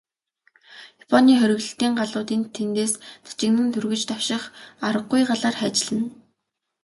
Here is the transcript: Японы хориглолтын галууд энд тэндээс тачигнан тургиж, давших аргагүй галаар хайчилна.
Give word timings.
Японы 1.03 1.31
хориглолтын 1.41 1.91
галууд 1.99 2.29
энд 2.35 2.47
тэндээс 2.57 2.93
тачигнан 3.25 3.67
тургиж, 3.73 4.01
давших 4.09 4.43
аргагүй 4.87 5.21
галаар 5.29 5.55
хайчилна. 5.61 6.07